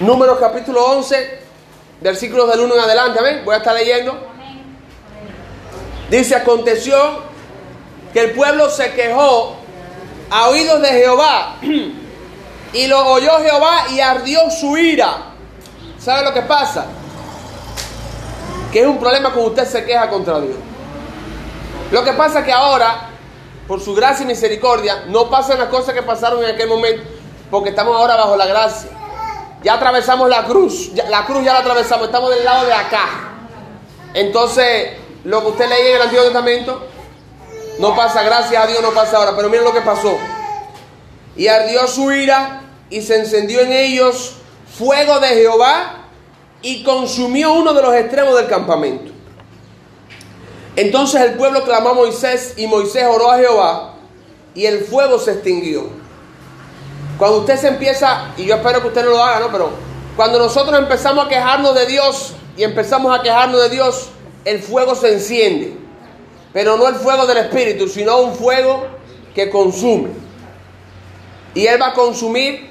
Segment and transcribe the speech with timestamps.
[0.00, 1.38] Números capítulo 11,
[2.00, 3.42] versículos del 1 en adelante, amén.
[3.44, 4.18] Voy a estar leyendo.
[6.10, 6.96] Dice, aconteció
[8.12, 9.54] que el pueblo se quejó
[10.30, 11.58] a oídos de Jehová
[12.72, 15.32] y lo oyó Jehová y ardió su ira.
[16.00, 16.86] ¿Sabe lo que pasa?
[18.72, 20.56] Que es un problema cuando usted se queja contra Dios.
[21.92, 23.10] Lo que pasa es que ahora,
[23.68, 27.04] por su gracia y misericordia, no pasan las cosas que pasaron en aquel momento,
[27.48, 28.90] porque estamos ahora bajo la gracia.
[29.64, 33.08] Ya atravesamos la cruz, la cruz ya la atravesamos, estamos del lado de acá.
[34.12, 34.90] Entonces,
[35.24, 36.86] lo que usted leía en el Antiguo Testamento,
[37.78, 40.18] no pasa, gracias a Dios no pasa ahora, pero miren lo que pasó.
[41.34, 44.34] Y ardió su ira y se encendió en ellos
[44.78, 46.08] fuego de Jehová
[46.60, 49.12] y consumió uno de los extremos del campamento.
[50.76, 53.94] Entonces el pueblo clamó a Moisés y Moisés oró a Jehová
[54.54, 56.03] y el fuego se extinguió.
[57.18, 59.48] Cuando usted se empieza, y yo espero que usted no lo haga, ¿no?
[59.52, 59.70] Pero
[60.16, 64.08] cuando nosotros empezamos a quejarnos de Dios y empezamos a quejarnos de Dios,
[64.44, 65.76] el fuego se enciende.
[66.52, 68.86] Pero no el fuego del Espíritu, sino un fuego
[69.34, 70.10] que consume.
[71.54, 72.70] Y Él va a consumir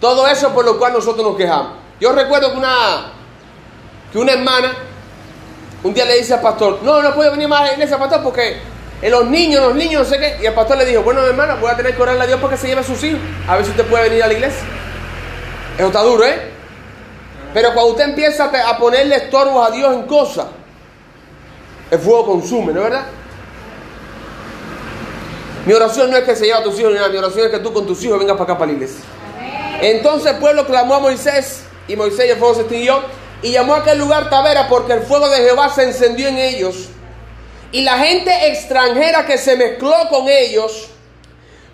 [0.00, 1.72] todo eso por lo cual nosotros nos quejamos.
[2.00, 3.12] Yo recuerdo que una,
[4.12, 4.72] que una hermana
[5.84, 8.22] un día le dice al pastor, no, no puedo venir más a la iglesia, pastor,
[8.22, 8.56] porque
[9.04, 10.38] en los niños, los niños, no sé qué.
[10.40, 12.56] Y el pastor le dijo, bueno, hermana, voy a tener que orarle a Dios porque
[12.56, 13.20] se lleve a sus hijos.
[13.46, 14.62] A ver si usted puede venir a la iglesia.
[15.76, 16.40] Eso está duro, ¿eh?
[17.52, 20.46] Pero cuando usted empieza a ponerle estorbos a Dios en cosas,
[21.90, 23.06] el fuego consume, ¿no es verdad?
[25.66, 27.52] Mi oración no es que se lleve a tus hijos ni nada, mi oración es
[27.52, 29.04] que tú con tus hijos vengas para acá para la iglesia.
[29.82, 33.02] Entonces el pueblo clamó a Moisés y Moisés y el fuego se extinguió
[33.42, 36.88] y llamó a aquel lugar Tavera porque el fuego de Jehová se encendió en ellos.
[37.74, 40.90] Y la gente extranjera que se mezcló con ellos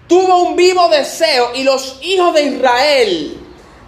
[0.08, 3.38] tuvo un vivo deseo y los hijos de Israel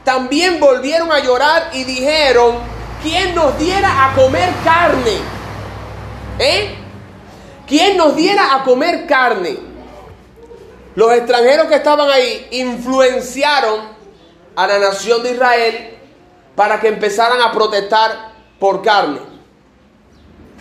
[0.04, 2.56] también volvieron a llorar y dijeron,
[3.02, 5.16] ¿quién nos diera a comer carne?
[6.38, 6.74] ¿Eh?
[7.66, 9.56] ¿Quién nos diera a comer carne?
[10.94, 13.88] Los extranjeros que estaban ahí influenciaron
[14.54, 15.96] a la nación de Israel
[16.54, 19.20] para que empezaran a protestar por carne.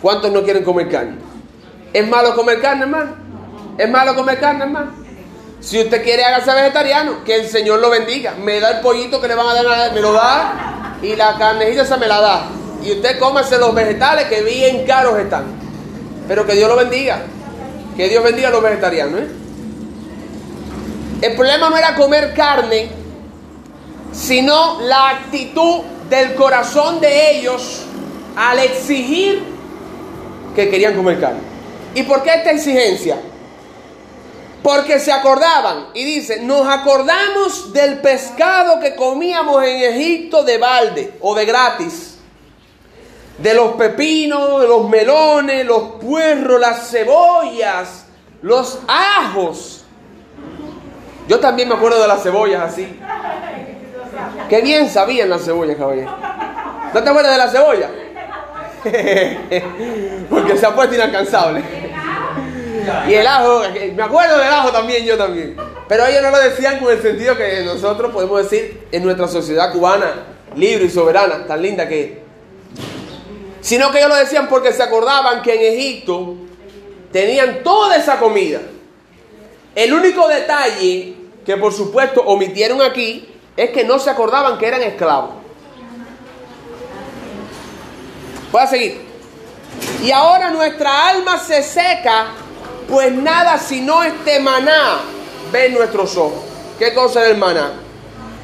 [0.01, 1.30] ¿Cuántos no quieren comer carne?
[1.93, 3.11] ¿Es malo comer carne, hermano?
[3.77, 4.91] ¿Es malo comer carne, hermano?
[5.59, 8.33] Si usted quiere hágase vegetariano, que el Señor lo bendiga.
[8.41, 11.85] Me da el pollito que le van a dar, me lo da y la carnecita
[11.85, 12.47] se me la da.
[12.83, 15.45] Y usted cómese los vegetales que bien caros están.
[16.27, 17.21] Pero que Dios lo bendiga.
[17.95, 19.21] Que Dios bendiga a los vegetarianos.
[19.21, 19.27] ¿eh?
[21.21, 22.89] El problema no era comer carne,
[24.11, 27.85] sino la actitud del corazón de ellos
[28.35, 29.43] al exigir
[30.55, 31.50] que querían comer carne.
[31.93, 33.17] ¿Y por qué esta exigencia?
[34.63, 41.13] Porque se acordaban, y dice, nos acordamos del pescado que comíamos en Egipto de balde
[41.19, 42.19] o de gratis,
[43.39, 48.05] de los pepinos, de los melones, los puerros, las cebollas,
[48.43, 49.83] los ajos.
[51.27, 52.99] Yo también me acuerdo de las cebollas así.
[54.47, 56.15] Qué bien sabían las cebollas, caballero.
[56.93, 57.89] ¿No te acuerdas de la cebolla?
[60.29, 61.63] Porque se ha puesto inalcanzable.
[63.07, 63.61] Y el ajo,
[63.95, 65.55] me acuerdo del ajo también, yo también.
[65.87, 69.71] Pero ellos no lo decían con el sentido que nosotros podemos decir en nuestra sociedad
[69.71, 70.13] cubana,
[70.55, 72.11] libre y soberana, tan linda que es.
[73.61, 76.35] Sino que ellos lo decían porque se acordaban que en Egipto
[77.11, 78.61] tenían toda esa comida.
[79.75, 81.15] El único detalle
[81.45, 85.40] que por supuesto omitieron aquí es que no se acordaban que eran esclavos.
[88.51, 89.01] Voy a seguir.
[90.03, 92.27] Y ahora nuestra alma se seca,
[92.89, 94.99] pues nada sino este maná
[95.51, 96.43] ven nuestros ojos.
[96.77, 97.73] ¿Qué cosa era el maná?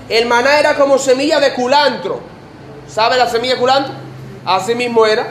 [0.07, 2.22] El maná era como semilla de culantro.
[2.88, 3.94] ¿Sabe la semilla de culantro?
[4.45, 5.28] Así mismo era.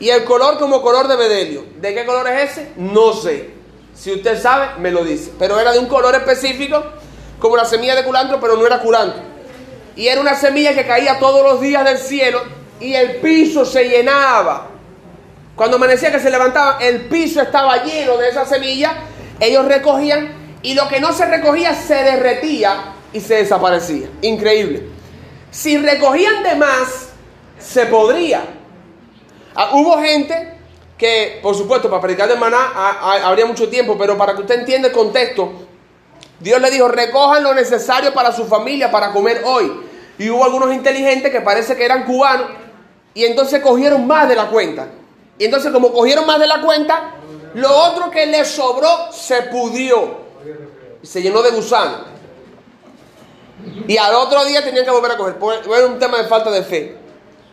[0.00, 1.64] Y el color como color de bedelio.
[1.76, 2.72] ¿De qué color es ese?
[2.76, 3.50] No sé.
[3.94, 5.32] Si usted sabe, me lo dice.
[5.38, 6.82] Pero era de un color específico
[7.40, 9.20] como la semilla de culantro, pero no era culantro.
[9.96, 13.88] Y era una semilla que caía todos los días del cielo y el piso se
[13.88, 14.68] llenaba.
[15.56, 18.94] Cuando amanecía que se levantaba, el piso estaba lleno de esa semilla.
[19.40, 24.08] Ellos recogían y lo que no se recogía se derretía y se desaparecía.
[24.22, 24.88] Increíble.
[25.50, 27.08] Si recogían de más,
[27.58, 28.42] se podría.
[29.54, 30.54] Ah, hubo gente
[30.96, 32.72] que, por supuesto, para predicar de maná
[33.24, 35.52] habría mucho tiempo, pero para que usted entienda el contexto,
[36.38, 39.72] Dios le dijo, recojan lo necesario para su familia, para comer hoy.
[40.18, 42.48] Y hubo algunos inteligentes que parece que eran cubanos
[43.18, 44.86] y entonces cogieron más de la cuenta.
[45.38, 47.14] Y entonces como cogieron más de la cuenta,
[47.54, 50.18] lo otro que les sobró se pudrió.
[51.02, 52.04] Se llenó de gusano.
[53.88, 55.34] Y al otro día tenían que volver a comer.
[55.36, 56.96] Pues, Era un tema de falta de fe.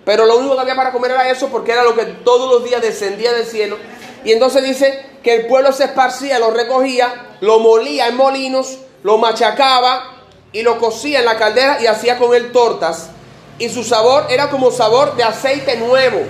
[0.06, 2.64] Pero lo único que había para comer era eso porque era lo que todos los
[2.64, 3.78] días descendía del cielo.
[4.24, 9.18] Y entonces dice que el pueblo se esparcía, lo recogía, lo molía en molinos, lo
[9.18, 13.10] machacaba y lo cocía en la caldera y hacía con él tortas.
[13.58, 16.22] Y su sabor era como sabor de aceite nuevo.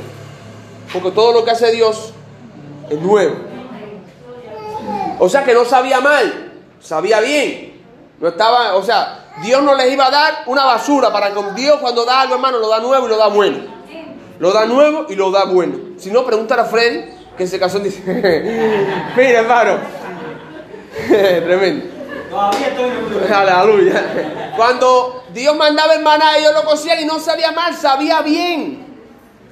[0.94, 2.13] Porque todo lo que hace Dios
[2.89, 3.36] es nuevo.
[5.19, 7.81] O sea que no sabía mal, sabía bien.
[8.19, 11.80] No estaba, o sea, Dios no les iba a dar una basura para que Dios
[11.80, 13.57] cuando da algo, hermano, lo da nuevo y lo da bueno.
[14.39, 15.78] Lo da nuevo y lo da bueno.
[15.98, 17.06] Si no, pregúntale a Freddy,
[17.38, 18.01] que se casó y dice,
[19.18, 19.78] mira, hermano,
[21.07, 21.94] tremendo.
[24.55, 28.85] Cuando Dios mandaba el maná, ellos lo cocían y no sabía mal, sabía bien.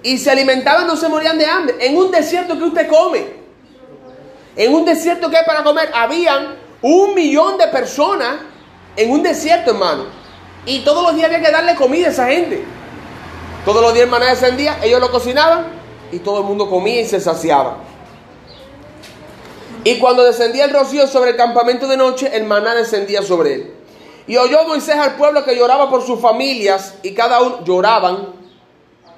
[0.02, 1.76] Y se alimentaban, no se morían de hambre.
[1.80, 3.26] En un desierto que usted come,
[4.56, 8.36] en un desierto que hay para comer, habían un millón de personas
[8.96, 10.06] en un desierto, hermano.
[10.66, 12.64] Y todos los días había que darle comida a esa gente.
[13.66, 15.68] Todos los días el maná descendía, ellos lo cocinaban
[16.12, 17.78] y todo el mundo comía y se saciaba.
[19.84, 23.74] Y cuando descendía el rocío sobre el campamento de noche, el maná descendía sobre él.
[24.28, 28.30] Y oyó Moisés al pueblo que lloraba por sus familias y cada uno lloraban,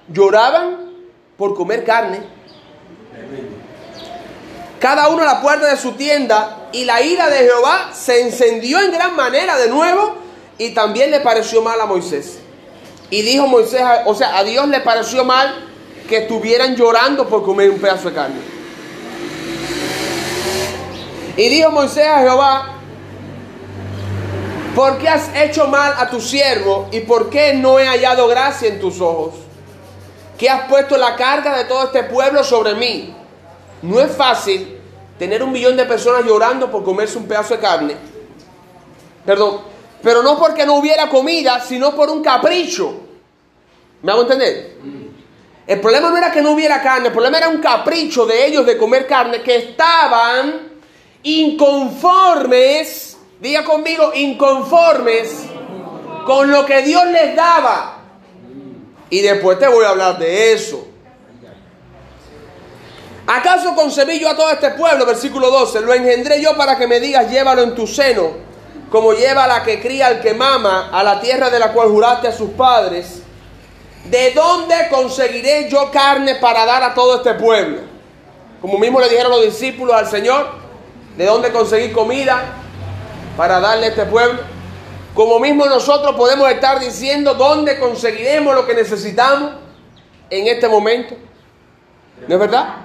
[0.07, 0.91] lloraban
[1.37, 2.21] por comer carne.
[4.79, 8.79] Cada uno a la puerta de su tienda y la ira de Jehová se encendió
[8.79, 10.15] en gran manera de nuevo
[10.57, 12.39] y también le pareció mal a Moisés.
[13.11, 15.67] Y dijo Moisés, o sea, a Dios le pareció mal
[16.09, 18.54] que estuvieran llorando por comer un pedazo de carne.
[21.37, 22.75] Y dijo Moisés a Jehová,
[24.73, 28.69] ¿por qué has hecho mal a tu siervo y por qué no he hallado gracia
[28.69, 29.33] en tus ojos?
[30.37, 33.13] Que has puesto la carga de todo este pueblo sobre mí.
[33.81, 34.79] No es fácil
[35.19, 37.95] tener un millón de personas llorando por comerse un pedazo de carne.
[39.25, 39.61] Perdón,
[40.01, 43.01] pero no porque no hubiera comida, sino por un capricho.
[44.01, 44.77] ¿Me hago entender?
[45.67, 48.65] El problema no era que no hubiera carne, el problema era un capricho de ellos
[48.65, 50.74] de comer carne que estaban
[51.25, 55.45] inconformes, diga conmigo, inconformes
[56.25, 57.97] con lo que Dios les daba.
[59.09, 60.87] Y después te voy a hablar de eso.
[63.27, 65.05] ¿Acaso concebí yo a todo este pueblo?
[65.05, 65.81] Versículo 12.
[65.81, 68.33] Lo engendré yo para que me digas, llévalo en tu seno,
[68.91, 72.27] como lleva la que cría al que mama a la tierra de la cual juraste
[72.27, 73.23] a sus padres.
[74.05, 77.79] ¿De dónde conseguiré yo carne para dar a todo este pueblo?
[78.61, 80.64] Como mismo le dijeron los discípulos al Señor,
[81.17, 82.53] ¿de dónde conseguir comida
[83.37, 84.41] para darle a este pueblo?
[85.13, 89.53] Como mismo nosotros podemos estar diciendo dónde conseguiremos lo que necesitamos
[90.29, 91.15] en este momento.
[92.27, 92.75] ¿No es verdad?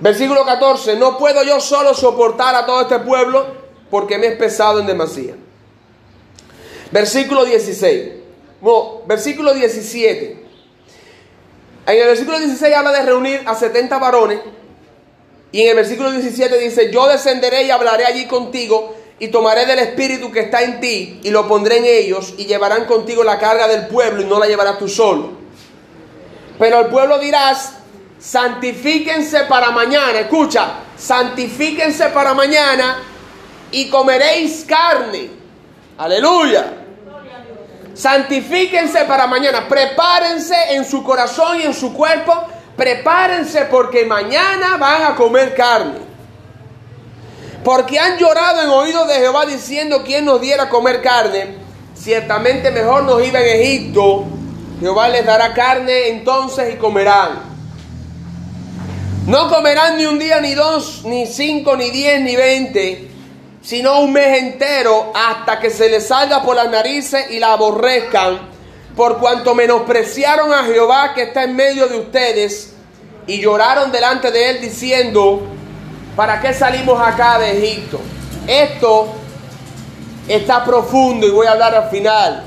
[0.00, 3.46] Versículo 14, no puedo yo solo soportar a todo este pueblo
[3.90, 5.34] porque me es pesado en demasía.
[6.90, 8.12] Versículo 16,
[8.60, 10.44] no, versículo 17.
[11.86, 14.40] En el versículo 16 habla de reunir a 70 varones
[15.54, 19.78] y en el versículo 17 dice, yo descenderé y hablaré allí contigo y tomaré del
[19.78, 23.68] espíritu que está en ti y lo pondré en ellos y llevarán contigo la carga
[23.68, 25.30] del pueblo y no la llevarás tú solo.
[26.58, 27.74] Pero al pueblo dirás,
[28.18, 32.96] santifíquense para mañana, escucha, santifíquense para mañana
[33.70, 35.30] y comeréis carne.
[35.98, 36.78] Aleluya.
[37.94, 42.32] Santifíquense para mañana, prepárense en su corazón y en su cuerpo,
[42.76, 45.98] prepárense porque mañana van a comer carne.
[47.62, 51.56] Porque han llorado en oídos de Jehová diciendo quién nos diera comer carne.
[51.94, 54.24] Ciertamente mejor nos iba en Egipto.
[54.80, 57.54] Jehová les dará carne entonces y comerán.
[59.26, 63.08] No comerán ni un día, ni dos, ni cinco, ni diez, ni veinte,
[63.62, 68.53] sino un mes entero hasta que se les salga por las narices y la aborrezcan,
[68.96, 72.74] por cuanto menospreciaron a Jehová que está en medio de ustedes
[73.26, 75.42] y lloraron delante de él diciendo,
[76.14, 78.00] ¿para qué salimos acá de Egipto?
[78.46, 79.08] Esto
[80.28, 82.44] está profundo y voy a hablar al final.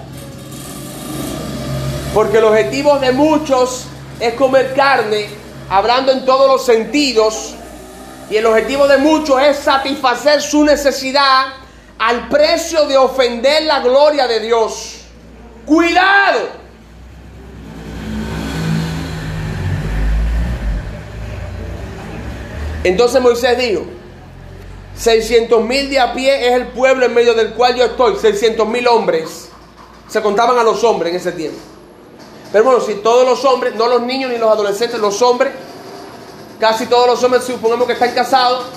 [2.13, 3.85] Porque el objetivo de muchos
[4.19, 5.27] es comer carne,
[5.69, 7.55] hablando en todos los sentidos.
[8.29, 11.45] Y el objetivo de muchos es satisfacer su necesidad
[11.99, 14.96] al precio de ofender la gloria de Dios.
[15.67, 16.47] Cuidado.
[22.85, 23.81] Entonces Moisés dijo,
[24.97, 28.65] 600 mil de a pie es el pueblo en medio del cual yo estoy, 600
[28.65, 29.49] mil hombres.
[30.07, 31.57] Se contaban a los hombres en ese tiempo.
[32.53, 35.51] Pero bueno, si todos los hombres, no los niños ni los adolescentes, los hombres,
[36.61, 38.67] casi todos los hombres supongamos que están casados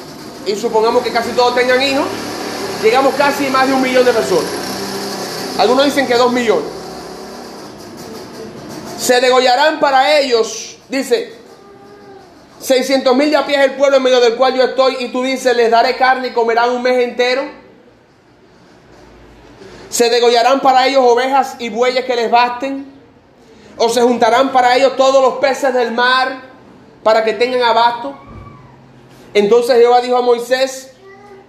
[0.45, 2.07] y supongamos que casi todos tengan hijos,
[2.83, 4.51] llegamos casi a más de un millón de personas.
[5.57, 6.80] Algunos dicen que dos millones.
[9.01, 11.33] Se degollarán para ellos, dice,
[12.61, 15.09] 600 mil de a pie es el pueblo en medio del cual yo estoy y
[15.09, 17.43] tú dices, les daré carne y comerán un mes entero.
[19.89, 22.93] Se degollarán para ellos ovejas y bueyes que les basten.
[23.79, 26.43] O se juntarán para ellos todos los peces del mar
[27.03, 28.15] para que tengan abasto.
[29.33, 30.93] Entonces Jehová dijo a Moisés,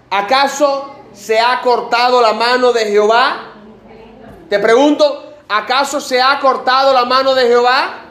[0.10, 3.56] ¿acaso se ha cortado la mano de Jehová?
[4.50, 8.02] Te pregunto, ¿acaso se ha cortado la mano de Jehová?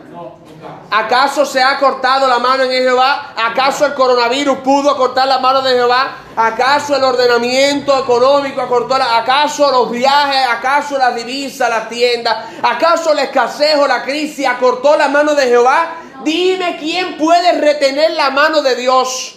[0.92, 3.32] ¿Acaso se ha cortado la mano en Jehová?
[3.36, 6.16] ¿Acaso el coronavirus pudo cortar la mano de Jehová?
[6.34, 9.18] ¿Acaso el ordenamiento económico cortó la...
[9.18, 10.46] ¿Acaso los viajes?
[10.50, 12.50] ¿Acaso la divisa, la tienda?
[12.62, 15.94] ¿Acaso el escasez o la crisis acortó la mano de Jehová?
[16.24, 19.36] Dime quién puede retener la mano de Dios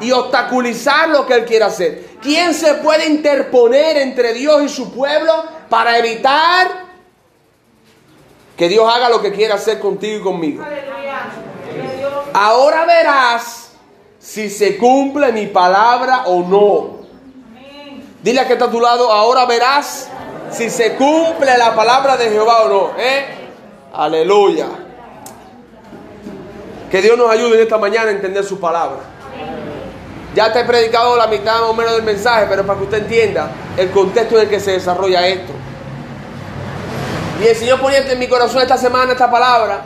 [0.00, 2.12] y obstaculizar lo que Él quiere hacer.
[2.22, 6.81] ¿Quién se puede interponer entre Dios y su pueblo para evitar
[8.56, 10.64] que Dios haga lo que quiera hacer contigo y conmigo?
[12.34, 13.72] Ahora verás
[14.18, 17.02] si se cumple mi palabra o no.
[18.22, 20.08] Dile a que está a tu lado, ahora verás
[20.50, 22.90] si se cumple la palabra de Jehová o no.
[22.98, 23.24] ¿eh?
[23.92, 24.68] Aleluya.
[26.90, 29.00] Que Dios nos ayude en esta mañana a entender su palabra.
[30.34, 33.50] Ya te he predicado la mitad o menos del mensaje, pero para que usted entienda
[33.76, 35.52] el contexto en el que se desarrolla esto.
[37.42, 39.82] Y el Señor ponía en mi corazón esta semana esta palabra.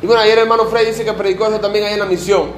[0.00, 2.52] Y bueno, ayer el hermano Frey dice que predicó eso también ahí en la misión.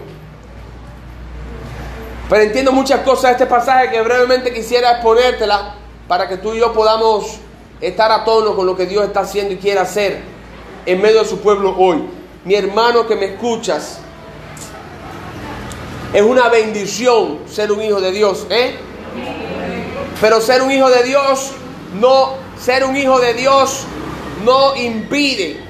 [2.29, 6.59] Pero entiendo muchas cosas de este pasaje que brevemente quisiera exponértela para que tú y
[6.59, 7.39] yo podamos
[7.81, 10.21] estar a tono con lo que Dios está haciendo y quiere hacer
[10.85, 12.05] en medio de su pueblo hoy.
[12.45, 13.99] Mi hermano que me escuchas,
[16.13, 18.77] es una bendición ser un hijo de Dios, ¿eh?
[20.21, 21.53] Pero ser un hijo de Dios
[21.99, 23.85] no ser un hijo de Dios
[24.45, 25.61] no impide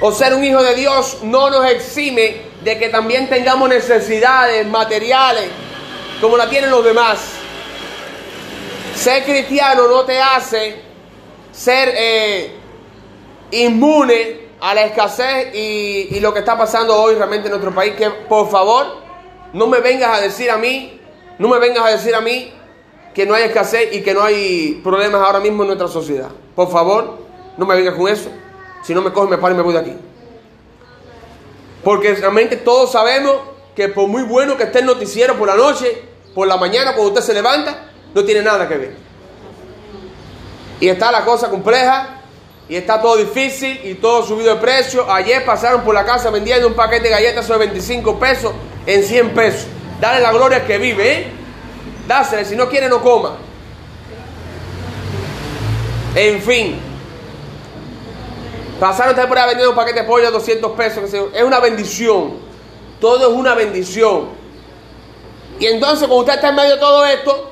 [0.00, 5.48] o ser un hijo de Dios no nos exime de que también tengamos necesidades materiales
[6.20, 7.18] como la tienen los demás.
[8.94, 10.82] Ser cristiano no te hace
[11.52, 12.52] ser eh,
[13.52, 17.94] inmune a la escasez y, y, lo que está pasando hoy realmente en nuestro país.
[17.94, 18.98] Que por favor
[19.52, 21.00] no me vengas a decir a mí,
[21.38, 22.52] no me vengas a decir a mí
[23.14, 26.28] que no hay escasez y que no hay problemas ahora mismo en nuestra sociedad.
[26.54, 27.18] Por favor,
[27.56, 28.28] no me vengas con eso.
[28.82, 29.96] Si no me coge, me paro y me voy de aquí.
[31.84, 33.36] Porque realmente todos sabemos
[33.76, 36.02] que por muy bueno que esté el noticiero por la noche,
[36.34, 38.96] por la mañana, cuando usted se levanta, no tiene nada que ver.
[40.80, 42.20] Y está la cosa compleja,
[42.68, 45.10] y está todo difícil, y todo subido de precio.
[45.10, 48.52] Ayer pasaron por la casa vendiendo un paquete de galletas de 25 pesos
[48.86, 49.66] en 100 pesos.
[50.00, 51.43] Dale la gloria que vive, ¿eh?
[52.06, 53.36] Dásele, si no quiere, no coma.
[56.14, 56.80] En fin.
[58.78, 61.12] Pasaron por ahí vendiendo un paquete de pollo a 200 pesos.
[61.32, 62.34] Es una bendición.
[63.00, 64.28] Todo es una bendición.
[65.58, 67.50] Y entonces, cuando usted está en medio de todo esto,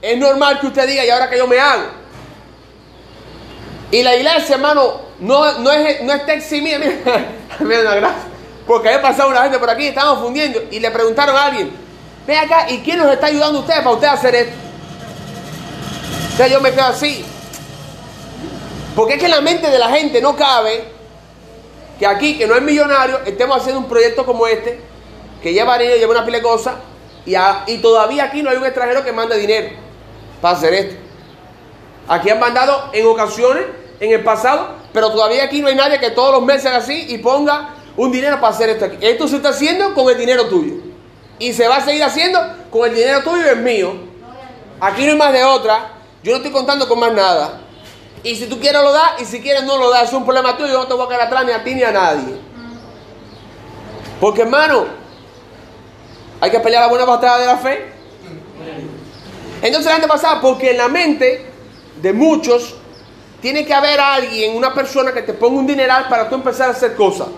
[0.00, 1.84] es normal que usted diga, ¿y ahora que yo me hago?
[3.90, 6.78] Y la iglesia, hermano, no, no, es, no está eximida.
[7.60, 8.28] Mira, gracia.
[8.66, 11.70] Porque había pasado una gente por aquí, estábamos fundiendo, y le preguntaron a alguien,
[12.26, 14.56] ve acá, ¿y quién nos está ayudando a ustedes para usted hacer esto?
[16.32, 17.24] Entonces yo me quedo así.
[18.96, 20.84] Porque es que en la mente de la gente no cabe
[21.98, 24.80] que aquí, que no es millonario, estemos haciendo un proyecto como este,
[25.42, 26.74] que lleva dinero, lleva una pila de cosas,
[27.26, 27.34] y,
[27.66, 29.68] y todavía aquí no hay un extranjero que mande dinero
[30.40, 30.96] para hacer esto.
[32.08, 33.64] Aquí han mandado en ocasiones,
[34.00, 37.06] en el pasado, pero todavía aquí no hay nadie que todos los meses haga así
[37.08, 38.86] y ponga un dinero para hacer esto.
[39.00, 40.74] Esto se está haciendo con el dinero tuyo.
[41.38, 43.94] Y se va a seguir haciendo con el dinero tuyo y el mío.
[44.80, 45.92] Aquí no hay más de otra.
[46.22, 47.60] Yo no estoy contando con más nada.
[48.22, 50.08] Y si tú quieres lo das y si quieres no lo das.
[50.08, 50.72] Es un problema tuyo.
[50.72, 52.36] Yo no te voy a quedar atrás ni a ti ni a nadie.
[54.20, 54.86] Porque hermano,
[56.40, 57.92] hay que pelear la buena batalla de la fe.
[59.62, 61.46] Entonces la gente pasa porque en la mente
[62.00, 62.74] de muchos
[63.40, 66.72] tiene que haber alguien, una persona que te ponga un dineral para tú empezar a
[66.72, 67.28] hacer cosas.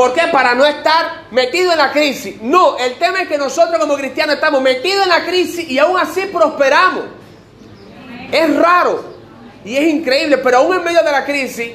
[0.00, 0.28] ¿Por qué?
[0.32, 2.40] Para no estar metido en la crisis.
[2.40, 6.00] No, el tema es que nosotros como cristianos estamos metidos en la crisis y aún
[6.00, 7.04] así prosperamos.
[8.32, 9.04] Es raro
[9.62, 11.72] y es increíble, pero aún en medio de la crisis,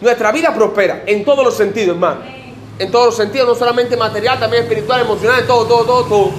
[0.00, 2.22] nuestra vida prospera en todos los sentidos, hermano.
[2.80, 6.30] En todos los sentidos, no solamente material, también espiritual, emocional, todo, todo, todo, todo.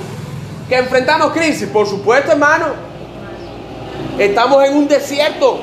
[0.67, 2.65] Que enfrentamos crisis, por supuesto, hermano.
[4.17, 5.57] Estamos en un desierto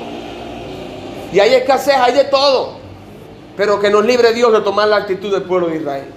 [1.35, 2.86] y hay escasez, hay de todo.
[3.57, 6.13] Pero que nos libre Dios de tomar la actitud del pueblo de Israel.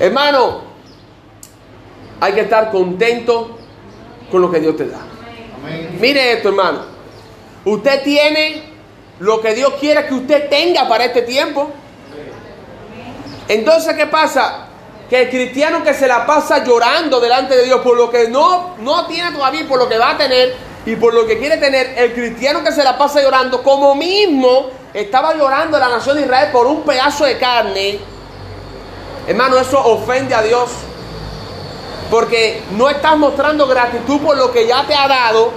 [0.00, 0.62] Hermano,
[2.20, 3.58] Hay que estar contento
[4.30, 5.00] con lo que Dios te da.
[6.00, 6.80] Mire esto, hermano.
[7.64, 8.62] Usted tiene
[9.20, 11.70] lo que Dios quiere que usted tenga para este tiempo.
[13.46, 14.68] Entonces, ¿qué pasa?
[15.10, 18.76] Que el cristiano que se la pasa llorando delante de Dios por lo que no,
[18.78, 20.54] no tiene todavía, por lo que va a tener
[20.86, 24.70] y por lo que quiere tener, el cristiano que se la pasa llorando, como mismo
[24.92, 27.98] estaba llorando la nación de Israel por un pedazo de carne,
[29.26, 30.70] hermano, eso ofende a Dios.
[32.10, 35.50] Porque no estás mostrando gratitud por lo que ya te ha dado.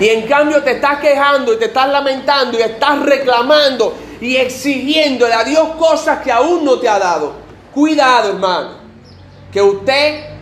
[0.00, 5.32] Y en cambio te estás quejando y te estás lamentando y estás reclamando y exigiéndole
[5.32, 7.32] a Dios cosas que aún no te ha dado.
[7.72, 8.70] Cuidado, hermano.
[9.52, 10.33] Que usted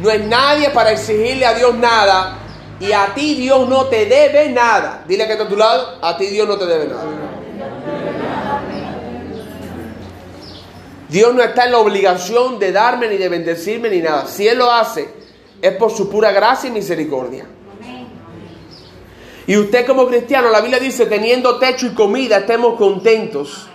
[0.00, 2.38] no es nadie para exigirle a Dios nada.
[2.80, 5.04] Y a ti Dios no te debe nada.
[5.06, 7.04] Dile que está a tu lado, a ti Dios no te debe nada.
[11.10, 14.26] Dios no está en la obligación de darme ni de bendecirme ni nada.
[14.26, 15.12] Si Él lo hace,
[15.60, 17.46] es por su pura gracia y misericordia.
[19.46, 23.66] Y usted como cristiano, la Biblia dice, teniendo techo y comida, estemos contentos.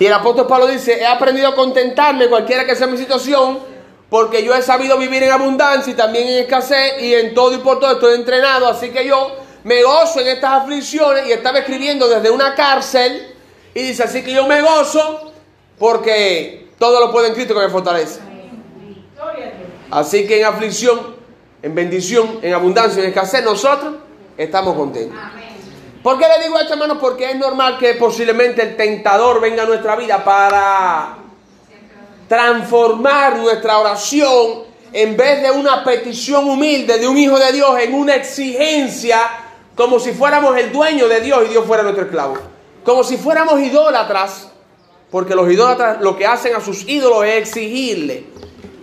[0.00, 3.71] Y el apóstol Pablo dice, he aprendido a contentarme cualquiera que sea mi situación,
[4.12, 7.58] porque yo he sabido vivir en abundancia y también en escasez, y en todo y
[7.60, 12.06] por todo estoy entrenado, así que yo me gozo en estas aflicciones, y estaba escribiendo
[12.06, 13.34] desde una cárcel,
[13.72, 15.32] y dice, así que yo me gozo
[15.78, 18.20] porque todo lo puede en Cristo que me fortalece.
[19.90, 21.16] Así que en aflicción,
[21.62, 23.94] en bendición, en abundancia, en escasez, nosotros
[24.36, 25.18] estamos contentos.
[26.02, 26.98] ¿Por qué le digo esto, hermano?
[26.98, 31.21] Porque es normal que posiblemente el tentador venga a nuestra vida para
[32.32, 37.92] transformar nuestra oración en vez de una petición humilde de un hijo de Dios en
[37.92, 39.18] una exigencia
[39.74, 42.38] como si fuéramos el dueño de Dios y Dios fuera nuestro esclavo.
[42.84, 44.48] Como si fuéramos idólatras,
[45.10, 48.24] porque los idólatras lo que hacen a sus ídolos es exigirle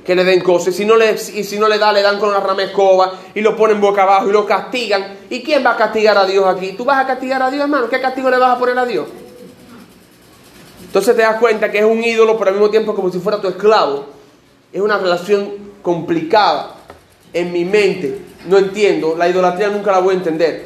[0.06, 0.76] que le den cosas.
[0.76, 3.14] Y si no le, y si no le da, le dan con una rama escoba
[3.34, 5.18] y lo ponen boca abajo y lo castigan.
[5.28, 6.74] ¿Y quién va a castigar a Dios aquí?
[6.74, 7.90] ¿Tú vas a castigar a Dios, hermano?
[7.90, 9.08] ¿Qué castigo le vas a poner a Dios?
[10.90, 13.40] Entonces te das cuenta que es un ídolo, pero al mismo tiempo como si fuera
[13.40, 14.08] tu esclavo.
[14.74, 15.52] Es una relación
[15.84, 16.78] complicada
[17.32, 18.20] en mi mente.
[18.48, 19.16] No entiendo.
[19.16, 20.66] La idolatría nunca la voy a entender.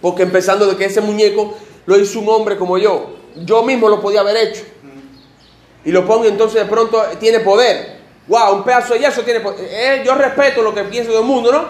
[0.00, 3.16] Porque empezando de que ese muñeco lo hizo un hombre como yo.
[3.44, 4.62] Yo mismo lo podía haber hecho.
[5.84, 7.98] Y lo pongo entonces de pronto tiene poder.
[8.28, 9.60] Wow, un pedazo de yeso tiene poder.
[9.70, 11.66] Eh, yo respeto lo que piensa todo el mundo, ¿no?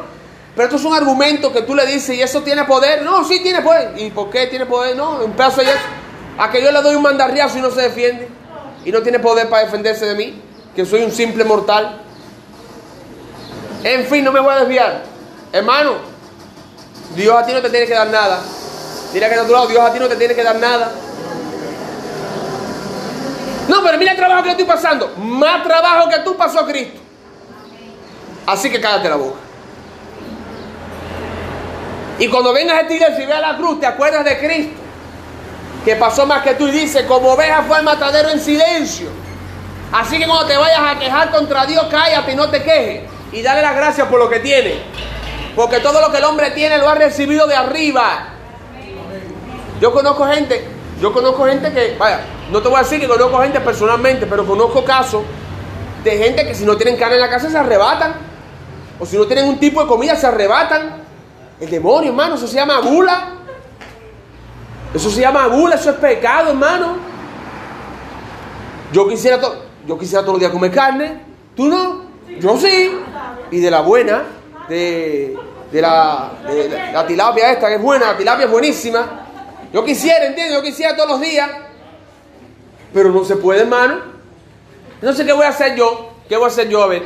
[0.55, 3.03] Pero esto es un argumento que tú le dices y eso tiene poder.
[3.03, 3.95] No, sí tiene poder.
[3.97, 4.95] ¿Y por qué tiene poder?
[4.97, 5.98] No, un pedazo de yeso.
[6.39, 8.29] A que yo le doy un mandarriazo y no se defiende.
[8.85, 10.41] Y no tiene poder para defenderse de mí.
[10.75, 12.01] Que soy un simple mortal.
[13.83, 15.03] En fin, no me voy a desviar.
[15.53, 15.97] Hermano,
[17.17, 18.41] Dios a ti no te tiene que dar nada.
[19.13, 20.93] Mira que a tu lado, Dios a ti no te tiene que dar nada.
[23.69, 25.15] No, pero mira el trabajo que estoy pasando.
[25.17, 27.01] Más trabajo que tú pasó Cristo.
[28.47, 29.39] Así que cállate la boca.
[32.19, 34.88] Y cuando vengas a esta iglesia y veas la cruz, te acuerdas de Cristo.
[35.89, 39.09] Que pasó más que tú y dice, como oveja fue al matadero en silencio.
[39.91, 43.05] Así que cuando te vayas a quejar contra Dios, cállate y no te quejes.
[43.33, 44.83] Y dale las gracias por lo que tiene.
[45.57, 48.35] Porque todo lo que el hombre tiene lo ha recibido de arriba.
[49.81, 50.63] Yo conozco gente,
[51.01, 52.21] yo conozco gente que, vaya,
[52.51, 55.23] no te voy a decir que conozco gente personalmente, pero conozco casos
[56.05, 58.13] de gente que si no tienen carne en la casa se arrebatan.
[59.01, 61.03] O si no tienen un tipo de comida se arrebatan.
[61.59, 63.38] El demonio, hermano, eso se llama gula.
[64.95, 66.97] Eso se llama gula, eso es pecado, hermano.
[68.93, 69.39] Yo quisiera,
[69.87, 71.21] yo quisiera todos los días comer carne.
[71.55, 72.03] ¿Tú no?
[72.41, 72.91] Yo sí.
[73.51, 74.23] Y de la buena,
[74.69, 75.37] de,
[75.71, 76.33] de, la,
[76.93, 79.27] la tilapia esta, que es buena, la tilapia es buenísima.
[79.73, 80.57] Yo quisiera, ¿entiendes?
[80.57, 81.51] Yo quisiera todos los días.
[82.95, 83.97] Pero no se puede, hermano.
[85.03, 86.13] No sé qué voy a hacer yo.
[86.29, 86.83] ¿Qué voy a hacer yo?
[86.83, 87.03] A ver.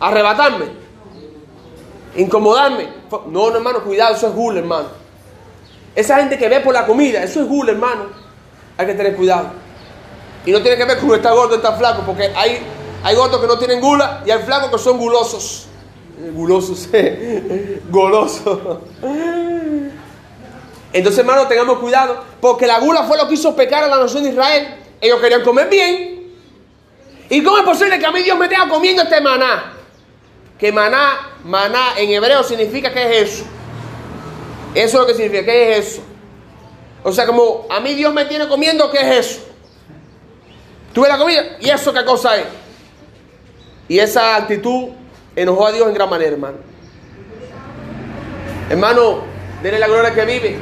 [0.00, 0.66] Arrebatarme.
[2.16, 2.88] Incomodarme.
[3.10, 5.03] No, no, hermano, cuidado, eso es gula, hermano.
[5.94, 8.06] Esa gente que ve por la comida, eso es gula, hermano.
[8.76, 9.52] Hay que tener cuidado.
[10.44, 12.58] Y no tiene que ver con está gordo, está flaco, porque hay,
[13.02, 15.66] hay gordos que no tienen gula y hay flacos que son gulosos.
[16.32, 16.88] Gulosos,
[17.90, 18.60] golosos.
[20.92, 24.22] Entonces, hermano, tengamos cuidado, porque la gula fue lo que hizo pecar a la nación
[24.22, 24.76] de Israel.
[25.00, 26.32] Ellos querían comer bien.
[27.30, 29.72] ¿Y cómo es posible que a mí Dios me tenga comiendo este maná?
[30.58, 33.44] Que maná, maná en hebreo significa ¿qué es eso?
[34.74, 36.02] Eso es lo que significa, ¿qué es eso?
[37.02, 39.40] O sea, como a mí Dios me tiene comiendo, ¿qué es eso?
[40.92, 42.46] Tú ves la comida, ¿y eso qué cosa es?
[43.88, 44.88] Y esa actitud
[45.36, 46.56] enojó a Dios en gran manera, hermano.
[48.70, 49.22] Hermano,
[49.62, 50.58] denle la gloria que vive.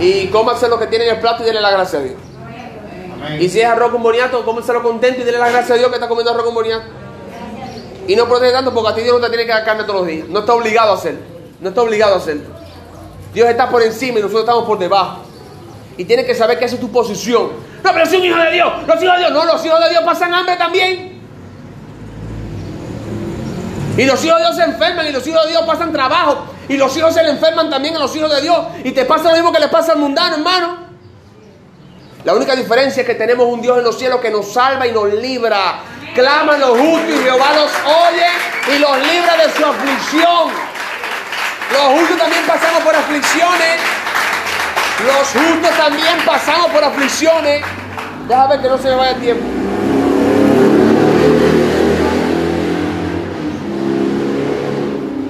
[0.00, 2.16] Y cómase lo que tiene en el plato y denle la gracia a Dios.
[3.38, 5.96] Y si es arroz con boniato, cómeselo contento y dile las gracias a Dios que
[5.96, 6.86] está comiendo arroz con boniato.
[8.06, 10.00] Y no protege tanto porque a ti Dios no te tiene que dar carne todos
[10.00, 10.28] los días.
[10.28, 11.20] No está obligado a hacerlo.
[11.60, 12.55] No está obligado a hacerlo.
[13.36, 15.18] Dios está por encima y nosotros estamos por debajo.
[15.98, 17.50] Y tienes que saber que esa es tu posición.
[17.84, 18.72] No, pero soy un hijo de Dios.
[18.86, 19.30] Los hijos de Dios.
[19.30, 21.20] No, los hijos de Dios pasan hambre también.
[23.98, 26.46] Y los hijos de Dios se enferman y los hijos de Dios pasan trabajo.
[26.66, 28.58] Y los hijos se le enferman también a los hijos de Dios.
[28.84, 30.78] Y te pasa lo mismo que le pasa al mundano, hermano.
[32.24, 34.92] La única diferencia es que tenemos un Dios en los cielos que nos salva y
[34.92, 35.80] nos libra.
[36.14, 40.65] Claman los justos y Jehová los oye y los libra de su aflicción.
[41.72, 43.80] Los justos también pasamos por aflicciones.
[45.04, 47.64] Los justos también pasamos por aflicciones.
[48.28, 49.44] Déjame ver que no se me vaya el tiempo.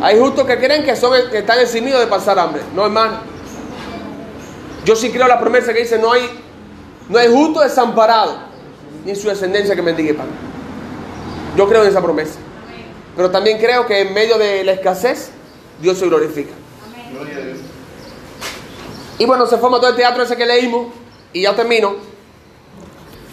[0.02, 2.62] Hay justos que creen que, son, que están eximidos de pasar hambre.
[2.74, 3.16] No, hermano.
[4.84, 6.30] Yo sí creo la promesa que dice, no hay,
[7.08, 8.38] no hay justo desamparado,
[9.04, 10.28] ni su descendencia que mendigue pan.
[11.56, 12.38] Yo creo en esa promesa.
[13.16, 15.32] Pero también creo que en medio de la escasez,
[15.80, 16.52] Dios se glorifica.
[19.18, 20.88] Y bueno, se forma todo el teatro ese que leímos,
[21.32, 21.94] y ya termino.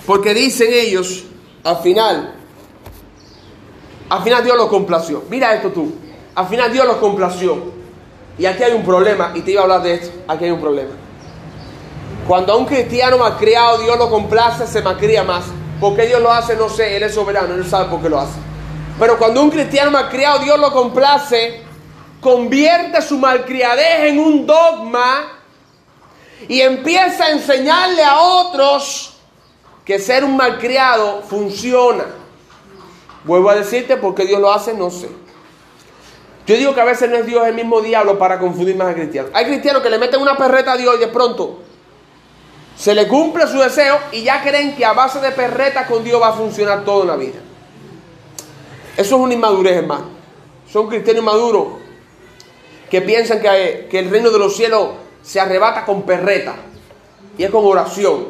[0.05, 1.23] Porque dicen ellos,
[1.63, 2.35] al final,
[4.09, 5.23] al final Dios los complació.
[5.29, 5.93] Mira esto tú.
[6.35, 7.73] Al final Dios los complació.
[8.37, 10.23] Y aquí hay un problema, y te iba a hablar de esto.
[10.27, 10.91] Aquí hay un problema.
[12.27, 15.45] Cuando a un cristiano criado Dios lo complace, se malcría más.
[15.79, 16.55] ¿Por qué Dios lo hace?
[16.55, 18.39] No sé, Él es soberano, Él sabe por qué lo hace.
[18.97, 21.61] Pero cuando un cristiano malcriado Dios lo complace,
[22.23, 25.39] convierte su malcriadez en un dogma
[26.47, 29.17] y empieza a enseñarle a otros
[29.85, 32.05] que ser un malcriado funciona.
[33.25, 34.73] Vuelvo a decirte, ¿por qué Dios lo hace?
[34.73, 35.09] No sé.
[36.47, 38.93] Yo digo que a veces no es Dios el mismo diablo para confundir más a
[38.93, 39.31] cristianos.
[39.33, 41.59] Hay cristianos que le meten una perreta a Dios y de pronto
[42.75, 46.21] se le cumple su deseo y ya creen que a base de perreta con Dios
[46.21, 47.39] va a funcionar toda la vida.
[48.97, 50.05] Eso es una inmadurez, hermano.
[50.69, 51.82] Son cristianos inmaduros
[52.93, 54.89] que piensan que, que el reino de los cielos
[55.23, 56.53] se arrebata con perreta
[57.35, 58.27] y es con oración.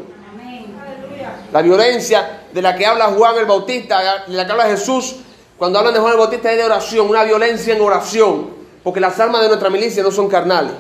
[1.52, 5.18] La violencia de la que habla Juan el Bautista, de la que habla Jesús,
[5.58, 8.52] cuando hablan de Juan el Bautista es de oración, una violencia en oración,
[8.86, 10.76] porque las armas de nuestra milicia no son carnales,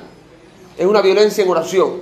[0.77, 1.99] es una violencia en oración,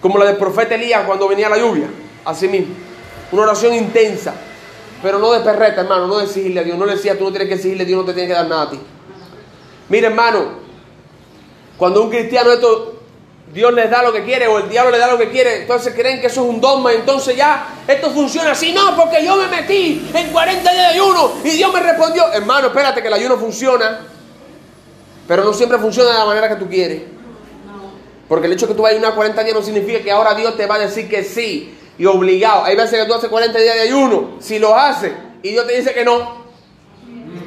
[0.00, 1.88] como la del profeta Elías cuando venía la lluvia,
[2.24, 2.72] así mismo,
[3.32, 4.32] una oración intensa,
[5.02, 7.30] pero no de perreta, hermano, no de exigirle a Dios, no le decía, tú no
[7.30, 8.78] tienes que exigirle a Dios, no te tiene que dar nada a ti.
[9.88, 10.62] Mira, hermano,
[11.76, 13.00] cuando un cristiano esto,
[13.52, 15.94] Dios les da lo que quiere o el diablo le da lo que quiere, entonces
[15.94, 18.72] creen que eso es un dogma, entonces ya esto funciona así.
[18.72, 22.32] No, porque yo me metí en 40 días de ayuno y Dios me respondió.
[22.32, 24.00] Hermano, espérate que el ayuno funciona,
[25.28, 27.02] pero no siempre funciona de la manera que tú quieres.
[28.28, 30.34] Porque el hecho de que tú vayas a ayunar 40 días no significa que ahora
[30.34, 32.64] Dios te va a decir que sí y obligado.
[32.64, 35.76] Hay veces que tú haces 40 días de ayuno, si lo haces y Dios te
[35.76, 36.42] dice que no.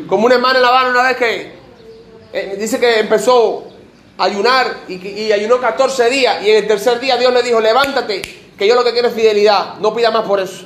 [0.07, 1.54] Como una hermana en La Habana una vez que
[2.37, 3.63] eh, dice que empezó
[4.17, 8.21] ayunar y, ayunó 14 días y en el tercer día Dios le dijo, levántate,
[8.57, 10.65] que yo lo que quiero es fidelidad, no pida más por eso.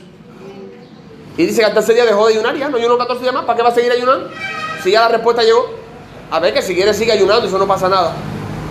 [1.37, 3.45] Y dice que al tercer día dejó de ayunar, ya no ayunó 14 días más,
[3.45, 4.31] ¿para qué va a seguir ayunando?
[4.83, 5.69] Si ya la respuesta llegó,
[6.31, 8.13] a ver que si quiere sigue ayunando, eso no pasa nada.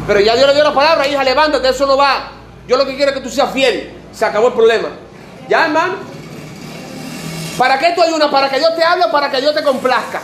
[0.09, 2.33] Pero ya Dios le dio la palabra, hija, levántate, eso no va.
[2.67, 3.93] Yo lo que quiero es que tú seas fiel.
[4.13, 4.89] Se acabó el problema.
[5.49, 5.95] ¿Ya, hermano?
[7.57, 8.29] ¿Para qué tú ayunas?
[8.29, 10.21] ¿Para que Dios te hable o para que Dios te complazca?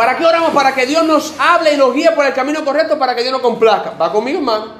[0.00, 0.52] ¿Para qué oramos?
[0.52, 3.32] Para que Dios nos hable y nos guíe por el camino correcto para que Dios
[3.32, 3.90] nos complazca.
[4.00, 4.72] ¿Va conmigo, hermano?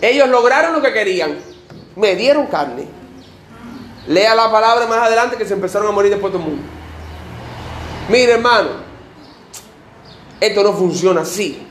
[0.00, 1.38] Ellos lograron lo que querían.
[1.94, 2.88] Me dieron carne.
[4.08, 6.64] Lea la palabra más adelante que se empezaron a morir después del mundo.
[8.08, 8.70] Mire, hermano,
[10.40, 11.64] esto no funciona así.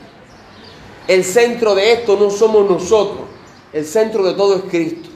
[1.06, 3.26] El centro de esto no somos nosotros.
[3.74, 5.09] El centro de todo es Cristo.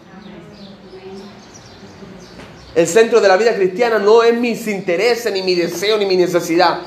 [2.75, 6.17] El centro de la vida cristiana no es mis intereses, ni mi deseo, ni mi
[6.17, 6.81] necesidad.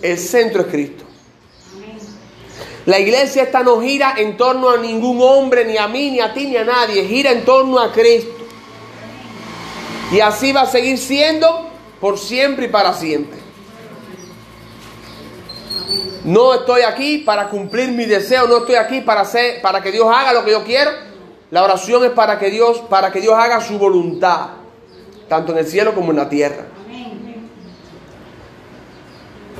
[0.00, 1.04] El centro es Cristo.
[2.86, 6.32] La iglesia esta no gira en torno a ningún hombre, ni a mí, ni a
[6.32, 7.04] ti, ni a nadie.
[7.06, 8.30] Gira en torno a Cristo.
[10.12, 11.68] Y así va a seguir siendo
[12.00, 13.40] por siempre y para siempre.
[16.24, 20.06] No estoy aquí para cumplir mi deseo, no estoy aquí para hacer, para que Dios
[20.12, 20.92] haga lo que yo quiero.
[21.50, 24.61] La oración es para que Dios, para que Dios haga su voluntad
[25.32, 26.66] tanto en el cielo como en la tierra.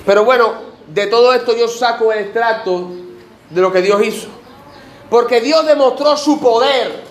[0.05, 0.53] Pero bueno,
[0.87, 2.91] de todo esto yo saco el extracto
[3.49, 4.29] de lo que Dios hizo.
[5.09, 7.05] Porque Dios demostró su poder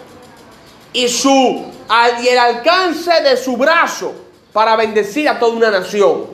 [0.93, 1.65] y, su,
[2.21, 4.13] y el alcance de su brazo
[4.53, 6.27] para bendecir a toda una nación.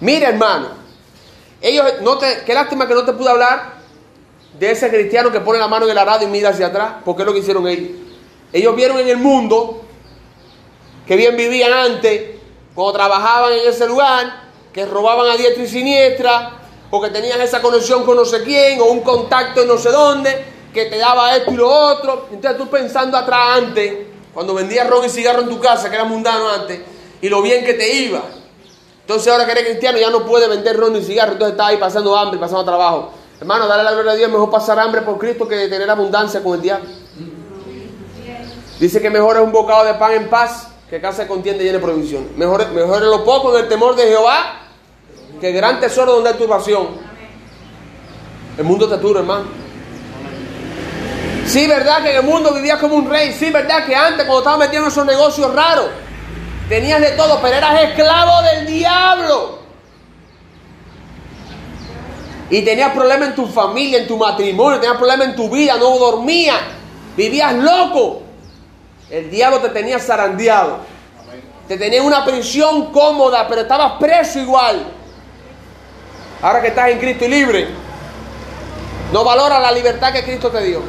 [0.00, 0.70] Mire, hermano,
[1.60, 3.74] ellos, no te, qué lástima que no te pude hablar
[4.58, 7.22] de ese cristiano que pone la mano en el arado y mira hacia atrás, porque
[7.22, 7.90] es lo que hicieron ellos.
[8.52, 9.84] Ellos vieron en el mundo
[11.10, 12.36] que bien vivían antes,
[12.72, 16.52] cuando trabajaban en ese lugar, que robaban a diestra y siniestra,
[16.88, 19.90] o que tenían esa conexión con no sé quién, o un contacto en no sé
[19.90, 22.28] dónde, que te daba esto y lo otro.
[22.30, 23.92] Entonces tú pensando atrás antes,
[24.32, 26.78] cuando vendías ron y cigarro en tu casa, que era mundano antes,
[27.20, 28.22] y lo bien que te iba.
[29.00, 31.76] Entonces ahora que eres cristiano ya no puedes vender ron y cigarro, entonces estás ahí
[31.78, 33.10] pasando hambre, pasando trabajo.
[33.40, 36.54] Hermano, dale la gloria a Dios, mejor pasar hambre por Cristo que tener abundancia con
[36.54, 36.88] el diablo.
[38.78, 41.84] Dice que mejor es un bocado de pan en paz que casa contienda llena de
[41.84, 42.28] provisión.
[42.36, 44.56] Mejor, mejor lo poco del temor de Jehová
[45.40, 46.88] que gran tesoro donde hay turbación.
[48.58, 49.44] El mundo te duro, hermano.
[51.46, 53.32] Sí, verdad que en el mundo vivías como un rey.
[53.32, 55.86] Sí, verdad que antes, cuando estabas metido en esos negocios raros,
[56.68, 59.60] tenías de todo, pero eras esclavo del diablo.
[62.50, 65.96] Y tenías problemas en tu familia, en tu matrimonio, tenías problemas en tu vida, no
[65.98, 66.58] dormías,
[67.16, 68.29] vivías loco.
[69.10, 70.78] El diablo te tenía zarandeado.
[71.66, 74.86] Te tenía una prisión cómoda, pero estabas preso igual.
[76.42, 77.68] Ahora que estás en Cristo y libre,
[79.12, 80.82] no valora la libertad que Cristo te dio.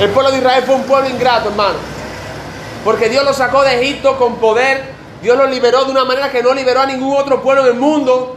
[0.00, 1.78] El pueblo de Israel fue un pueblo ingrato, hermano.
[2.84, 4.94] Porque Dios lo sacó de Egipto con poder.
[5.22, 7.74] Dios lo liberó de una manera que no liberó a ningún otro pueblo en el
[7.74, 8.36] mundo.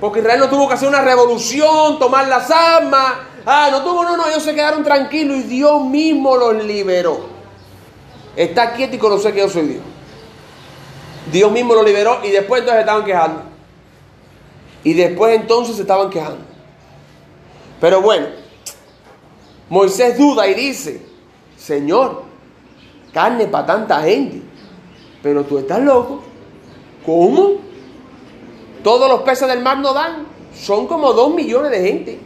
[0.00, 3.14] Porque Israel no tuvo que hacer una revolución, tomar las armas.
[3.44, 7.39] Ah, no tuvo, no, no, ellos se quedaron tranquilos y Dios mismo los liberó.
[8.36, 9.82] Está quieto y conocer que yo soy Dios.
[11.30, 13.42] Dios mismo los liberó y después entonces estaban quejando.
[14.82, 16.44] Y después entonces se estaban quejando.
[17.80, 18.26] Pero bueno,
[19.68, 21.02] Moisés duda y dice,
[21.56, 22.24] Señor,
[23.12, 24.42] carne para tanta gente,
[25.22, 26.22] pero tú estás loco.
[27.04, 27.58] ¿Cómo?
[28.82, 30.26] Todos los peces del mar no dan.
[30.54, 32.18] Son como dos millones de gente.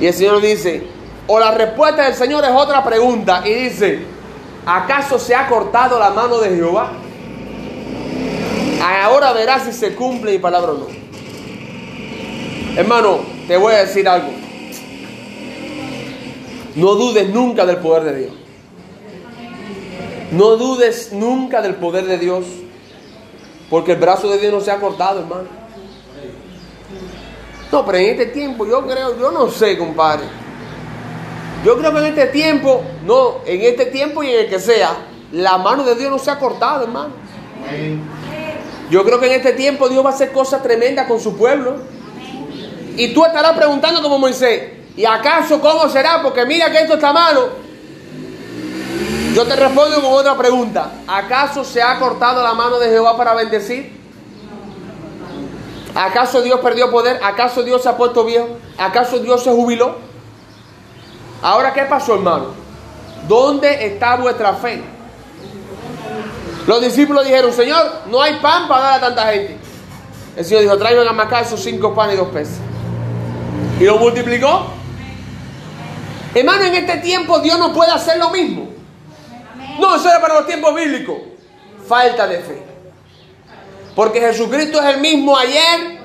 [0.00, 0.86] Y el Señor dice,
[1.26, 3.42] o la respuesta del Señor es otra pregunta.
[3.44, 4.00] Y dice,
[4.66, 6.92] ¿acaso se ha cortado la mano de Jehová?
[8.82, 10.86] Ahora verás si se cumple mi palabra o no.
[12.76, 14.28] Hermano, te voy a decir algo.
[16.74, 18.32] No dudes nunca del poder de Dios.
[20.32, 22.44] No dudes nunca del poder de Dios.
[23.70, 25.48] Porque el brazo de Dios no se ha cortado, hermano.
[27.72, 30.43] No, pero en este tiempo yo creo, yo no sé, compadre.
[31.64, 34.90] Yo creo que en este tiempo, no, en este tiempo y en el que sea,
[35.32, 37.14] la mano de Dios no se ha cortado, hermano.
[38.90, 41.76] Yo creo que en este tiempo Dios va a hacer cosas tremendas con su pueblo.
[42.96, 46.22] Y tú estarás preguntando como Moisés, ¿y acaso cómo será?
[46.22, 47.48] Porque mira que esto está malo.
[49.34, 50.92] Yo te respondo con otra pregunta.
[51.08, 53.90] ¿Acaso se ha cortado la mano de Jehová para bendecir?
[55.94, 57.18] ¿Acaso Dios perdió poder?
[57.22, 58.48] ¿Acaso Dios se ha puesto viejo?
[58.76, 60.13] ¿Acaso Dios se jubiló?
[61.44, 62.54] Ahora, ¿qué pasó, hermano?
[63.28, 64.82] ¿Dónde está vuestra fe?
[66.66, 69.58] Los discípulos dijeron, Señor, no hay pan para dar a tanta gente.
[70.36, 72.56] El Señor dijo, traigan a acá esos cinco panes y dos peces.
[73.78, 74.68] Y lo multiplicó.
[76.34, 78.70] Hermano, en este tiempo Dios no puede hacer lo mismo.
[79.78, 81.18] No, eso era para los tiempos bíblicos.
[81.86, 82.62] Falta de fe.
[83.94, 85.98] Porque Jesucristo es el mismo ayer,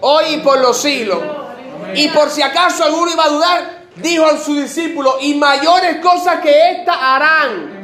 [0.00, 1.18] hoy y por los siglos.
[1.94, 6.40] Y por si acaso alguno iba a dudar, dijo a su discípulo, y mayores cosas
[6.40, 7.76] que esta harán.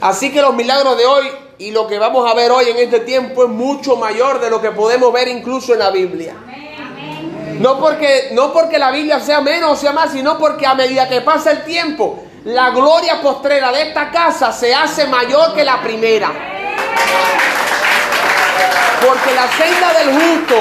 [0.00, 1.26] Así que los milagros de hoy
[1.58, 4.60] y lo que vamos a ver hoy en este tiempo es mucho mayor de lo
[4.60, 6.34] que podemos ver incluso en la Biblia.
[7.58, 11.08] No porque, no porque la Biblia sea menos o sea más, sino porque a medida
[11.08, 15.80] que pasa el tiempo, la gloria postrera de esta casa se hace mayor que la
[15.80, 16.30] primera.
[19.00, 20.56] Porque la senda del justo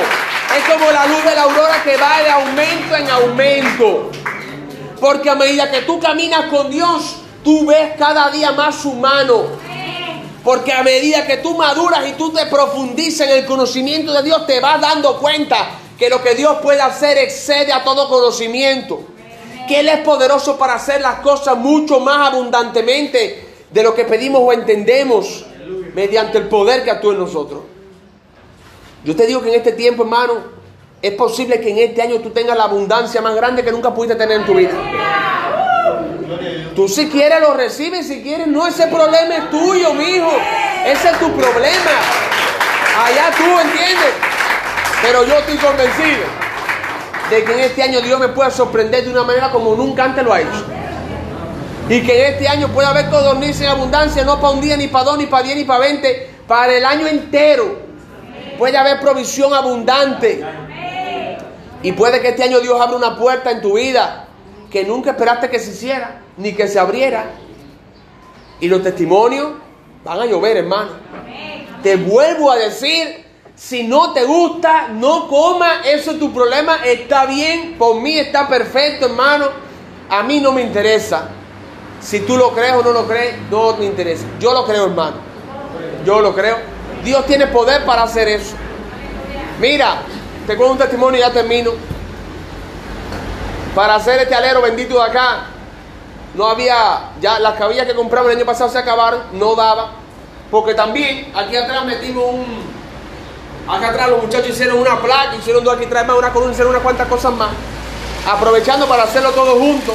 [0.58, 4.12] es como la luz de la aurora que va de aumento en aumento.
[5.00, 9.44] Porque a medida que tú caminas con Dios, tú ves cada día más humano.
[10.44, 14.46] Porque a medida que tú maduras y tú te profundizas en el conocimiento de Dios,
[14.46, 19.02] te vas dando cuenta que lo que Dios puede hacer excede a todo conocimiento.
[19.68, 24.42] Que Él es poderoso para hacer las cosas mucho más abundantemente de lo que pedimos
[24.44, 25.46] o entendemos
[25.96, 27.75] mediante el poder que actúa en nosotros.
[29.06, 30.34] Yo te digo que en este tiempo, hermano,
[31.00, 34.16] es posible que en este año tú tengas la abundancia más grande que nunca pudiste
[34.16, 34.74] tener en tu vida.
[36.76, 40.32] Tú si quieres lo recibes, si quieres no, ese problema es tuyo, mi hijo.
[40.88, 41.92] Ese es tu problema.
[43.06, 44.14] Allá tú entiendes.
[45.04, 46.26] Pero yo estoy convencido
[47.30, 50.24] de que en este año Dios me puede sorprender de una manera como nunca antes
[50.24, 50.66] lo ha hecho.
[51.90, 54.88] Y que en este año puede haber codornices en abundancia, no para un día, ni
[54.88, 57.85] para dos, ni para diez, ni para veinte, para el año entero.
[58.58, 60.44] Puede haber provisión abundante.
[61.84, 64.28] Y puede que este año Dios abra una puerta en tu vida
[64.72, 67.26] que nunca esperaste que se hiciera, ni que se abriera.
[68.60, 69.54] Y los testimonios
[70.04, 70.92] van a llover, hermano.
[71.84, 77.26] Te vuelvo a decir, si no te gusta, no coma, eso es tu problema, está
[77.26, 79.46] bien, por mí está perfecto, hermano.
[80.10, 81.30] A mí no me interesa.
[82.02, 84.26] Si tú lo crees o no lo crees, no me interesa.
[84.40, 85.18] Yo lo creo, hermano.
[86.06, 86.75] Yo lo creo.
[87.06, 88.56] Dios tiene poder para hacer eso.
[89.60, 90.02] Mira,
[90.48, 91.72] te cuento un testimonio y ya termino.
[93.76, 95.46] Para hacer este alero bendito de acá,
[96.34, 99.92] no había, ya las cabillas que compramos el año pasado se acabaron, no daba.
[100.50, 102.64] Porque también aquí atrás metimos un,
[103.68, 106.72] acá atrás los muchachos hicieron una placa, hicieron dos aquí atrás más, una columna, hicieron
[106.72, 107.50] unas cuantas cosas más.
[108.28, 109.94] Aprovechando para hacerlo todo junto.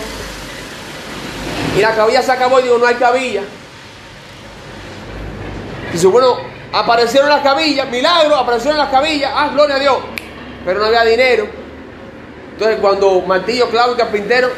[1.77, 3.42] Y la cabilla se acabó y digo, no hay cabilla.
[5.92, 9.97] Dice, bueno, aparecieron las cabillas, milagro, aparecieron las cabillas, ah, gloria a Dios.
[10.65, 11.49] Pero no había dinero.
[12.53, 14.51] Entonces cuando martillo, clavo y carpintero,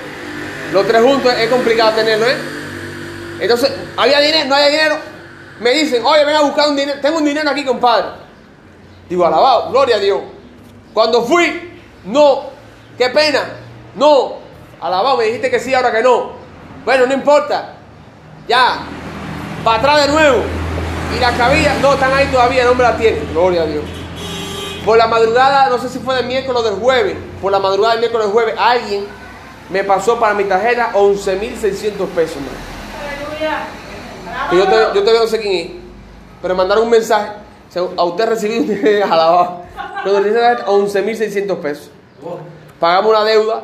[0.72, 2.36] los tres juntos es complicado tenerlo, ¿eh?
[3.40, 4.96] Entonces, había dinero, no había dinero.
[5.60, 8.06] Me dicen, oye, ven a buscar un dinero, tengo un dinero aquí, compadre.
[9.08, 10.20] Digo, alabado, gloria a Dios.
[10.94, 12.50] Cuando fui, no,
[12.96, 13.44] qué pena,
[13.94, 14.38] no,
[14.80, 16.32] alabado, me dijiste que sí, ahora que no.
[16.84, 17.74] Bueno, no importa,
[18.48, 18.80] ya,
[19.64, 20.61] para atrás de nuevo.
[21.16, 23.28] Y las cabillas, no, están ahí todavía, no me la tienen.
[23.32, 23.84] Gloria a Dios.
[24.84, 27.94] Por la madrugada, no sé si fue del miércoles o del jueves, por la madrugada
[27.94, 29.04] del miércoles o del jueves, alguien
[29.70, 32.38] me pasó para mi tarjeta 11.600 pesos,
[32.98, 33.66] Aleluya.
[34.50, 35.70] Y yo, te, yo todavía no sé quién es,
[36.40, 37.30] pero me mandaron un mensaje.
[37.96, 39.62] A usted recibí un alabado.
[40.02, 41.90] Cuando le 11.600 pesos.
[42.80, 43.62] Pagamos una deuda,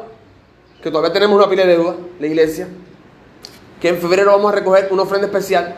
[0.82, 2.68] que todavía tenemos una pila de deuda, la iglesia,
[3.80, 5.76] que en febrero vamos a recoger una ofrenda especial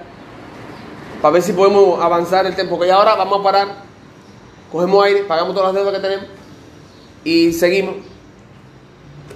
[1.21, 2.79] para ver si podemos avanzar el tiempo.
[2.79, 3.69] Que ya ahora vamos a parar,
[4.71, 6.27] cogemos aire, pagamos todas las deudas que tenemos
[7.25, 7.97] y seguimos.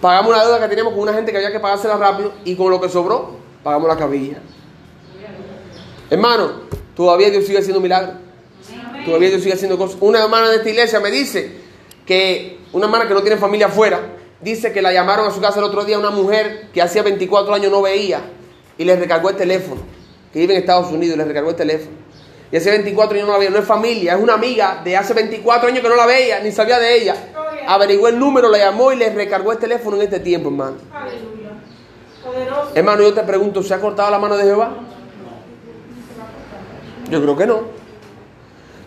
[0.00, 2.70] Pagamos una deuda que teníamos con una gente que había que pagársela rápido y con
[2.70, 4.38] lo que sobró, pagamos la cabilla.
[6.10, 6.50] Hermano,
[6.94, 8.16] todavía Dios sigue haciendo milagros.
[9.04, 9.96] Todavía Dios sigue haciendo cosas.
[10.00, 11.60] Una hermana de esta iglesia me dice
[12.06, 14.00] que una hermana que no tiene familia afuera,
[14.40, 17.54] dice que la llamaron a su casa el otro día una mujer que hacía 24
[17.54, 18.20] años no veía
[18.76, 19.80] y le recargó el teléfono,
[20.34, 21.96] que vive en Estados Unidos le recargó el teléfono.
[22.50, 25.14] Y hace 24 años no la veía, no es familia, es una amiga de hace
[25.14, 27.14] 24 años que no la veía, ni sabía de ella.
[27.68, 30.76] Averiguó el número, la llamó y le recargó el teléfono en este tiempo, hermano.
[32.74, 34.74] Hermano, yo te pregunto, ¿se ha cortado la mano de Jehová?
[37.08, 37.60] Yo creo que no.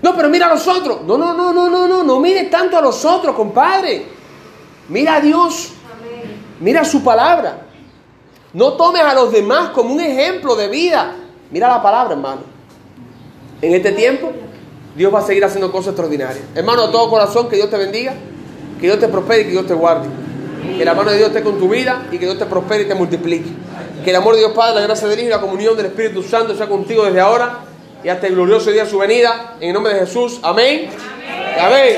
[0.02, 1.04] No, pero mira a los otros.
[1.04, 4.06] No, no, no, no, no, no, no mires tanto a los otros, compadre.
[4.90, 5.72] Mira a Dios.
[6.60, 7.62] Mira su palabra.
[8.54, 11.16] No tomes a los demás como un ejemplo de vida.
[11.52, 12.42] Mira la palabra, hermano.
[13.62, 14.32] En este tiempo,
[14.96, 16.44] Dios va a seguir haciendo cosas extraordinarias.
[16.56, 18.14] Hermano, de todo corazón, que Dios te bendiga,
[18.80, 20.08] que Dios te prospere y que Dios te guarde.
[20.78, 22.88] Que la mano de Dios esté con tu vida y que Dios te prospere y
[22.88, 23.50] te multiplique.
[24.04, 26.24] Que el amor de Dios Padre, la gracia del Hijo y la comunión del Espíritu
[26.24, 27.60] Santo sea contigo desde ahora
[28.04, 29.56] y hasta el glorioso día de su venida.
[29.60, 30.40] En el nombre de Jesús.
[30.44, 30.90] Amén.
[31.60, 31.96] Amén.